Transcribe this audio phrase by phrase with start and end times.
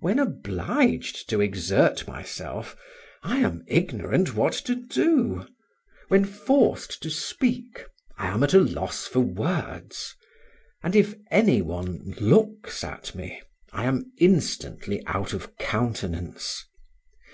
[0.00, 2.76] When obliged to exert myself,
[3.22, 5.46] I am ignorant what to do!
[6.08, 7.86] when forced to speak,
[8.18, 10.14] I am at a loss for words;
[10.82, 13.40] and if any one looks at me,
[13.72, 16.62] I am instantly out of countenance.